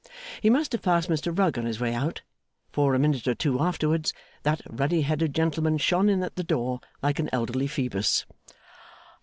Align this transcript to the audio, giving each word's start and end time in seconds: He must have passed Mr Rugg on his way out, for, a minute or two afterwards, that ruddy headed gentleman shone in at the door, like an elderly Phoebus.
He 0.41 0.49
must 0.49 0.71
have 0.71 0.81
passed 0.81 1.09
Mr 1.09 1.37
Rugg 1.37 1.59
on 1.59 1.65
his 1.67 1.79
way 1.79 1.93
out, 1.93 2.23
for, 2.71 2.95
a 2.95 2.97
minute 2.97 3.27
or 3.27 3.35
two 3.35 3.59
afterwards, 3.59 4.13
that 4.41 4.63
ruddy 4.67 5.01
headed 5.01 5.35
gentleman 5.35 5.77
shone 5.77 6.09
in 6.09 6.23
at 6.23 6.37
the 6.37 6.43
door, 6.43 6.81
like 7.03 7.19
an 7.19 7.29
elderly 7.31 7.67
Phoebus. 7.67 8.25